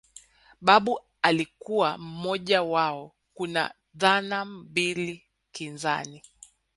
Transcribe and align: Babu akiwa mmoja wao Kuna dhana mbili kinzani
Babu 0.61 0.99
akiwa 1.21 1.97
mmoja 1.97 2.61
wao 2.63 3.15
Kuna 3.33 3.73
dhana 3.95 4.45
mbili 4.45 5.23
kinzani 5.51 6.23